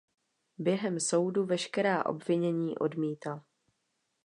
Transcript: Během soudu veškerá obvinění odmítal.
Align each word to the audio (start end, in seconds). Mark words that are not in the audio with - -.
Během 0.57 0.99
soudu 0.99 1.45
veškerá 1.45 2.05
obvinění 2.05 2.77
odmítal. 2.77 3.41